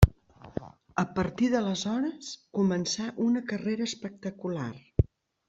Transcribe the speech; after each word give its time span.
A 1.01 1.03
partir 1.19 1.49
d'aleshores 1.55 2.31
començà 2.61 3.11
una 3.27 3.45
carrera 3.53 3.87
espectacular. 3.93 4.69